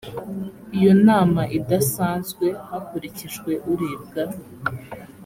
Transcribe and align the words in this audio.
iyo 0.77 0.93
nama 1.07 1.41
idasanzwe 1.57 2.45
hakurikijwe 2.67 3.51
urebwa 3.71 4.23